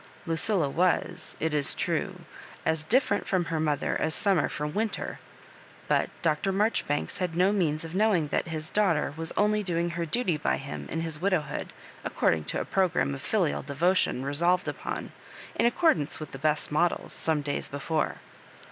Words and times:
Lucilla 0.25 0.67
was, 0.67 1.35
it 1.39 1.53
is 1.53 1.75
true, 1.75 2.21
as 2.65 2.83
different 2.83 3.27
from 3.27 3.45
her 3.45 3.59
mother 3.59 3.95
as 4.01 4.15
summer 4.15 4.49
fbom 4.49 4.73
winter; 4.73 5.19
but 5.87 6.09
Dr. 6.23 6.51
Mar 6.51 6.71
joribanks 6.71 7.19
had 7.19 7.35
no 7.35 7.53
means 7.53 7.85
of 7.85 7.91
knowmg 7.91 8.31
that 8.31 8.47
his 8.47 8.71
daughter 8.71 9.13
was 9.15 9.31
only 9.37 9.63
domg 9.63 9.91
her 9.91 10.07
duty 10.07 10.37
by 10.37 10.57
him 10.57 10.87
m 10.89 11.01
his 11.01 11.21
widowhood, 11.21 11.71
according 12.03 12.45
to 12.45 12.59
a 12.59 12.65
programme 12.65 13.13
of 13.13 13.21
filial 13.21 13.61
devotion 13.61 14.25
resolved 14.25 14.67
upon, 14.67 15.11
in 15.53 15.67
accordance 15.67 16.19
with 16.19 16.31
the 16.31 16.39
best 16.39 16.71
models, 16.71 17.13
some 17.13 17.43
days 17.43 17.67
before. 17.67 18.15